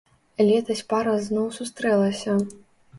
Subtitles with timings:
[0.47, 2.31] Летась пара зноў сустрэлася.